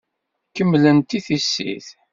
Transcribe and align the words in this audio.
Kemmlent 0.55 1.17
i 1.17 1.19
tissit. 1.25 1.87